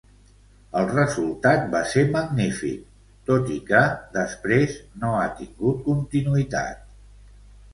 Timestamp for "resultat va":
0.91-1.81